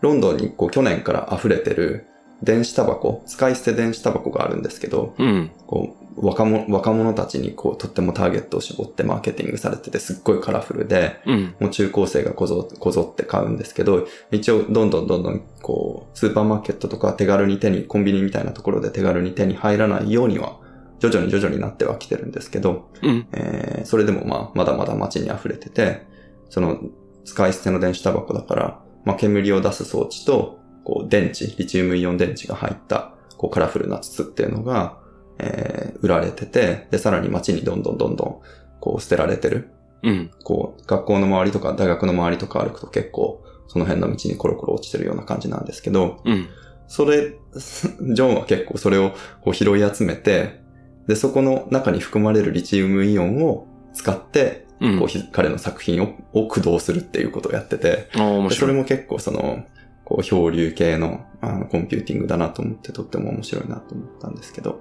[0.00, 2.06] ロンドンにこう去年から溢れてる
[2.42, 5.50] 電子タバコ、使い捨て電子タバコがあるんですけど、うん。
[5.66, 11.54] こう、若者、若者たちにこう、とってもターゲットを絞ってマーケティングされてて、すっごいカラフルで、うん。
[11.60, 20.58] もう中高生がこぞ、こぞって買うんですけど、一応どんどんどんどんこう、スーパーマーケットとか手軽に手に、コンビニみたいなところで手軽に手に入らないようには、
[20.98, 23.26] 徐々に徐々になってはきてるんですけど、うん。
[23.32, 26.06] えーそれでもまあ、まだまだ街に溢れてて、
[26.50, 26.78] その、
[27.24, 34.98] 使い捨ての電子タバコだから、まあ、煙を出す装置と、こう、電池、リチウムイオン電池が入った、こう、カラフルな筒っていうのが、
[35.38, 38.40] えー売られてて、で、さらに街にどんどんどんどん、
[38.80, 39.70] こう、捨てられてる。
[40.02, 40.30] うん。
[40.42, 46.48] こう、学校の周りとか大学の周りとか歩くと結構、その辺の道にコロコロ落ちてるような感じなんですけど、うん。
[46.88, 50.60] それ、 ジョンは結構それをこう拾い集めて、
[51.06, 54.98] で、そこの中に含まれるリチウムイオンを使って、うん。
[54.98, 58.08] こうひ彼の作品をを駆動するっていうことをやってて、
[58.56, 58.72] それ。
[58.72, 59.64] も結構その、
[60.12, 64.80] こう漂流系のあのコンピューティングだなと思ってとっても面白いなと思ったんですけど、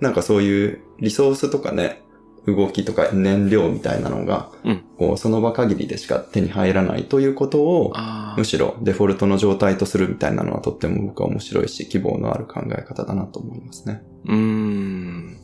[0.00, 2.02] なんかそういうリソースとかね、
[2.46, 14.02] 動きとか燃料みたいなのが、うんこうその場限りでしか手に入らないということを、あむしろデフォルトの状態とするみたいなのはとっても僕は面白いし、希望のある考え方だなと思いますね。
[14.24, 15.40] うーん。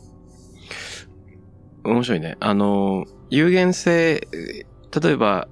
[1.85, 2.37] 面白いね。
[2.41, 4.27] あの、有限性、
[5.03, 5.49] 例えば、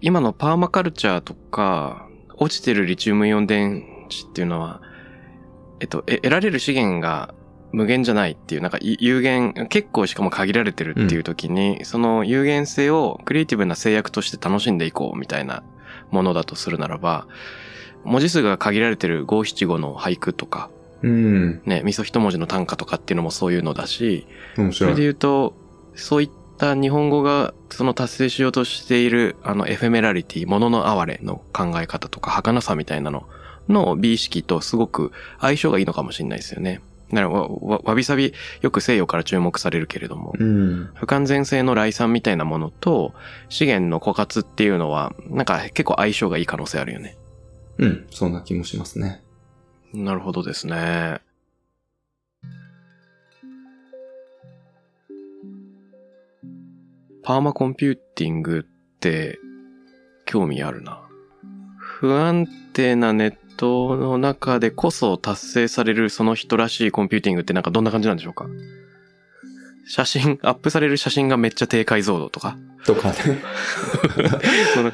[0.00, 2.09] 今のパーマカルチャーとか、
[2.40, 4.80] 落ちてるリチウムイオン電池っていうのは、
[5.78, 7.34] えっと、え得られる資源が
[7.72, 15.62] 無限じゃないっていう、なんかい有限、結構しかも限られてるっていう時に、その有限性をクリエイティブな制約として楽しんでいこうみたいな
[16.10, 17.28] ものだとするならば、
[18.04, 20.70] 文字数が限られてる五七五の俳句とか、
[21.02, 21.62] うん。
[21.64, 24.26] ね、味噌一文字の短歌とかっていうのもそういうのだし。
[24.72, 25.54] それで言うと、
[25.94, 33.26] そういった日本語がその達成しようとしているあのエフェメラリティ、物の哀れの考え方とか儚さみたいなの
[33.68, 36.82] の美意識とすごく相性がいいのかもしれないですよね。
[37.10, 40.90] だからわわわびさびよく西洋から注目されるけれども、うん。
[40.94, 43.14] 不完全性の来産みたいなものと
[43.48, 47.16] 資源の枯渇っていうのはなんか結構相性がいい可能性あるよね。
[47.78, 48.06] うん。
[48.10, 49.22] そんな気もしますね。
[49.92, 51.20] なるほどですね。
[57.22, 59.38] permacomputing って
[60.26, 61.00] 興味あるな。
[61.78, 68.46] 不安定なネットの中でこそ達成されるその人らしいコンピューティングってなんかどんな感じなんでしょうか？
[69.86, 72.56] 写真、アップされる写真がめっちゃ低解像度とか？
[72.86, 73.16] とかね。
[74.76, 74.92] どんな、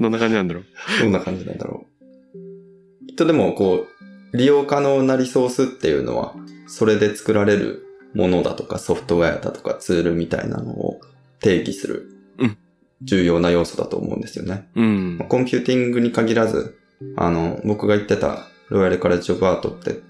[0.00, 0.64] どんな感じなんだろう？
[1.02, 1.86] どんな感じなんだろ
[2.34, 3.06] う？
[3.08, 3.86] きっとでも、こ
[4.32, 6.34] う、利用可能なリソースっていうのは、
[6.66, 11.00] それで作られるものだとかソフトウェアだとかツールみたいなのを
[11.40, 12.58] 定義するうん、
[13.02, 14.68] 重要な要素だと思うんですよね。
[14.74, 15.28] うんまあ。
[15.28, 16.78] コンピューティングに限らず、
[17.16, 20.00] あの、僕が言ってたロイヤルカレッジオブアートって、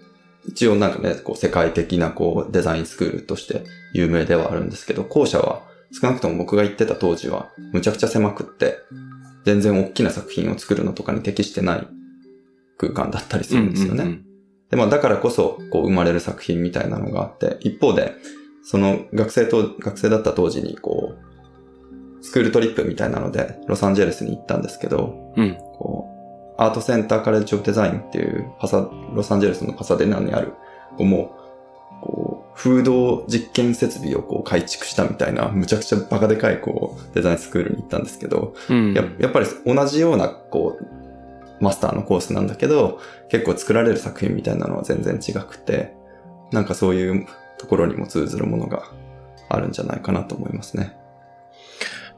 [0.46, 5.62] 一応なんかね、こう世界的なこうデザインスクールとして有名ではあるんですけど、後者は
[5.92, 8.78] 少なくとも僕が言ってた当時はむちゃくちゃ狭くって、
[9.44, 11.86] 全然大きな作品を作るのとかに適してない
[12.76, 14.20] 空間だったりするんですよね。
[14.70, 18.14] で、まあだからこそ、こう生まれる作品みたいなのがあって、一方で、
[18.70, 25.54] その学生と、学生だった当時にこう、スクールトリップみたいなので、ロサンゼルスに行ったんですけど、うん。
[25.78, 26.07] こ
[26.59, 30.52] う、アートセンターカレッジオブデザインっていう、パサ、ロサンゼルスのパサデナにある、
[30.98, 31.35] こうも
[32.02, 38.92] う、こう、風洞実験設備をこう改築したみたいな、むちゃくちゃバカでかいこう、デザインスクールに行ったんですけど、うん。
[38.92, 43.00] ややっぱり同じような、こう、マスターのコースなんだけど、
[43.31, 45.94] 結構作られる作品みたいなのは全然違くて、
[46.52, 47.26] なんかそういう
[47.58, 48.84] ところにも通ずるものが
[49.48, 50.96] あるんじゃないかなと思いますね。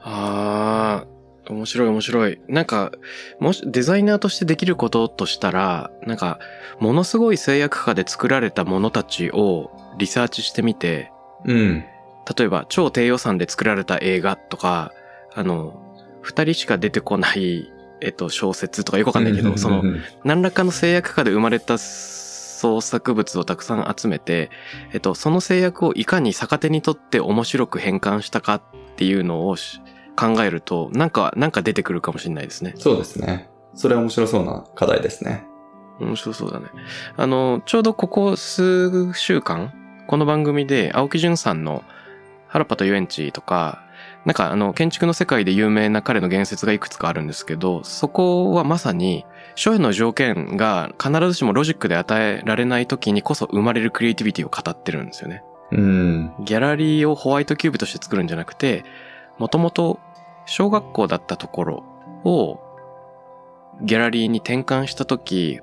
[0.03, 2.41] ああ、面白い面白い。
[2.49, 2.93] なんか、
[3.39, 6.39] もしデザイナーとしてできることとしたら、なんか、
[6.79, 11.11] ものすごい制約下で作られたものたちをリサーチしてみて、
[11.45, 11.85] うん。
[12.37, 14.93] 例えば超低予算で作られた映画とか、
[15.35, 15.83] あの、
[16.23, 17.71] 二人しか出てこない、
[18.01, 19.83] えっと、小説とかよくわかんないけど、その、
[20.25, 21.77] 何らかの制約下で生まれた
[22.61, 24.51] 創作物をたくさん集めて、
[24.93, 28.63] えっと、その制約をいかに逆手にとって面白く変換したかっ
[28.97, 29.81] ていうのをし
[30.15, 32.75] 考えると、なんか、なんか出てくるかもしれないですね。
[32.77, 33.49] そうですね。
[33.75, 35.47] それは面白そうな課題ですね。
[36.01, 36.67] 面白そうだね。
[37.17, 39.73] あの、ちょうどここ数週間、
[40.07, 41.83] この番組で青木淳さんの
[42.49, 43.83] 原っぱと遊園地とか、
[44.25, 55.43] なんかあの建築の世界で有名な彼の言説がいくつかあるんですけど、そこはまさに、所有の条件が必ずしもロジックで与えられない時にこそ生まれるクリエイティビティを語ってるんですよね。
[55.73, 56.33] うん。
[56.45, 58.85] ギャラリーをホワイトキューブとして作るんじゃなくて、
[59.39, 59.99] もともと
[60.47, 61.85] 小学校だったところ
[62.25, 62.61] を
[63.83, 65.61] ギャラリーに転換した時、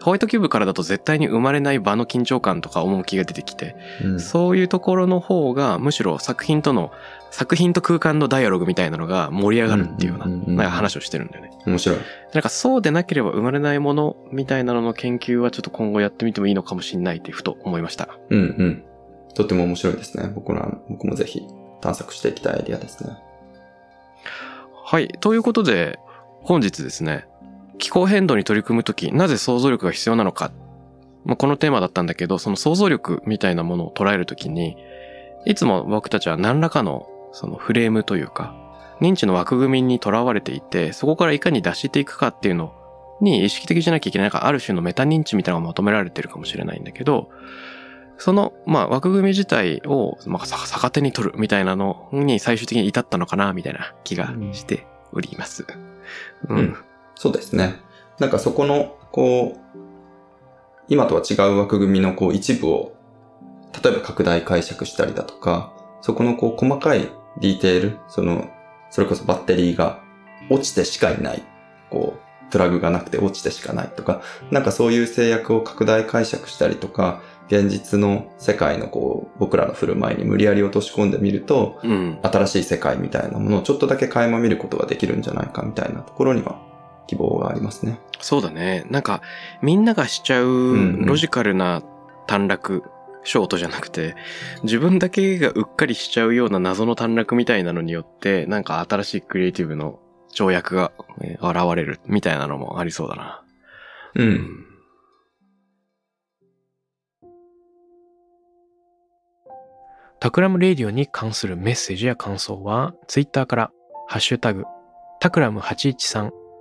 [0.00, 6.92] ホワイトキューブからだと絶対に生まれない場の緊張感とか趣が出てきて、うんそういうところの方がむしろ作品との、
[7.30, 11.50] 作品と空間のダイアログみたいなのが盛り上がるっていうような、うん話をしてるんだよね。
[11.66, 11.98] 面白い。
[12.32, 18.08] なんかそうでなければ生まれないものみたいなのの研究はちょっと今後やってみてもいいのかもしれないってふと思いました。
[18.30, 18.84] うんうん。
[19.34, 20.30] とても面白いですね。
[20.34, 21.42] 僕ら、僕もぜひ
[21.80, 23.16] 探索していきたいエリアですね。
[24.84, 25.08] はい。
[25.20, 25.98] ということで、
[26.42, 27.26] 本日ですね、
[27.78, 30.52] 気候変動に取り組むとき、なぜ想像力が必要なのか。
[31.24, 34.76] まあ、このテーマだったんだけど、その想像力みたいなものを捉えるときに、
[35.46, 38.54] いつも僕たちは何らかのそのフレームというか、
[39.00, 42.74] 認知の枠組みにとらわれていて、そこからいかに脱していくかっていうの
[43.20, 47.30] に意識的じゃなきゃいけない、なんかある種のメタ認知みたいなのが求められてるかもしれないんだけど、
[48.18, 55.64] その、まあ、枠組み自体を、まあ、逆手に取るみたいなのに最終的に至ったのかな、みたいな気がしております。
[56.48, 56.76] ううん。
[57.18, 57.80] そうですね。
[58.20, 59.78] なんかそこの、こう、
[60.88, 62.94] 今とは違う枠組みのこう一部を、
[63.82, 67.10] 例えば拡大解釈したりだとか、そこのこう細かい
[67.40, 68.48] ディテール、その、
[68.90, 70.00] それこそバッテリーが
[70.48, 71.42] 落ちてしかいない、
[71.90, 82.20] こう、プラグがなくて落ちてしかないとか、なんかそういう制約を拡大解釈したりとか、現実の世界のこう、僕らの振る舞いに無理やり落とし込んでみると、うん。
[82.22, 86.67] 新しい世界みたいなものをちょっとだけ垣間見ることができるんじゃないかみたいなところには
[87.08, 87.98] 希望がありますね。
[88.20, 88.84] そうだね。
[88.90, 89.22] なんか、
[89.62, 91.82] みんながしちゃんううんロジカルな
[92.26, 92.82] 短絡、
[93.24, 94.14] ショートじゃなくて、
[94.62, 99.98] 自分だけがうっかりしちゃうような謎の短絡みたいなのによって、なんか新しいクリエイティブの
[100.32, 100.92] 跳躍が
[101.22, 103.42] えー現れるみたいなのもありそうだな。
[104.14, 104.22] う。。
[104.22, 104.64] うん
[110.20, 113.70] タクラムレディオに関するメッセージや感想は、ツイッターから、
[114.08, 114.64] ハッシュタグ、
[115.20, 116.32] タクラム813